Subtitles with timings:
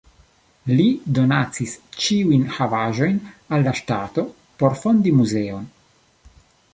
[0.77, 0.85] Li
[1.17, 3.19] donacis ĉiujn havaĵojn
[3.57, 4.23] al la ŝtato,
[4.63, 5.69] por fondi muzeon.